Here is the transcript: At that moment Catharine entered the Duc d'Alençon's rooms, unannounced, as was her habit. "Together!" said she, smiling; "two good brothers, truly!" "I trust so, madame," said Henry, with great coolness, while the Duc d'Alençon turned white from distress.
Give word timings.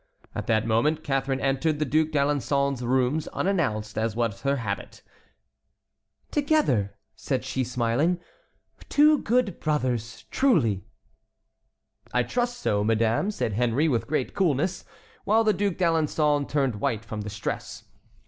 At 0.33 0.47
that 0.47 0.65
moment 0.65 1.03
Catharine 1.03 1.39
entered 1.39 1.77
the 1.77 1.85
Duc 1.85 2.07
d'Alençon's 2.07 2.81
rooms, 2.81 3.27
unannounced, 3.27 3.99
as 3.99 4.15
was 4.15 4.41
her 4.41 4.55
habit. 4.55 5.03
"Together!" 6.31 6.95
said 7.15 7.45
she, 7.45 7.63
smiling; 7.63 8.19
"two 8.89 9.19
good 9.19 9.59
brothers, 9.59 10.25
truly!" 10.31 10.83
"I 12.11 12.23
trust 12.23 12.57
so, 12.61 12.83
madame," 12.83 13.29
said 13.29 13.53
Henry, 13.53 13.87
with 13.87 14.07
great 14.07 14.33
coolness, 14.33 14.85
while 15.23 15.43
the 15.43 15.53
Duc 15.53 15.75
d'Alençon 15.75 16.49
turned 16.49 16.77
white 16.81 17.05
from 17.05 17.19
distress. 17.19 17.83